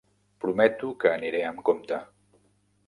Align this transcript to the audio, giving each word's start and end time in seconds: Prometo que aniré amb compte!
Prometo 0.45 0.89
que 1.03 1.11
aniré 1.19 1.45
amb 1.51 1.63
compte! 1.71 2.03